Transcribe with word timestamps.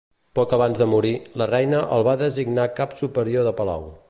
Poc 0.37 0.53
abans 0.57 0.79
de 0.83 0.87
morir, 0.93 1.11
la 1.43 1.49
Reina 1.53 1.83
el 1.99 2.09
va 2.11 2.17
designar 2.25 2.69
Cap 2.81 3.01
Superior 3.05 3.51
de 3.51 3.59
Palau. 3.63 3.91